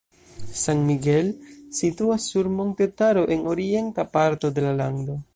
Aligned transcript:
San 0.63 0.79
Miguel 0.89 1.27
situas 1.79 2.23
sur 2.29 2.49
montetaro 2.55 3.25
en 3.35 3.45
orienta 3.53 4.07
parto 4.17 4.51
de 4.57 4.65
la 4.69 4.73
lando. 4.81 5.19